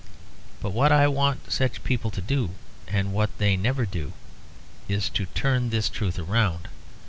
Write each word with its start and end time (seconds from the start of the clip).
But 0.63 0.71
what 0.71 0.91
I 0.91 1.07
want 1.07 1.51
such 1.51 1.83
people 1.83 2.09
to 2.09 2.21
do, 2.21 2.55
and 2.87 3.13
what 3.13 3.29
they 3.37 3.55
never 3.55 3.85
do, 3.85 4.13
is 4.89 5.09
to 5.09 5.27
turn 5.27 5.69
this 5.69 5.89
truth 5.89 6.17
round. 6.17 6.69